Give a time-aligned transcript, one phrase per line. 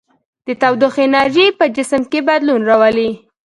[0.45, 3.09] د تودوخې انرژي په جسم کې بدلون راولي.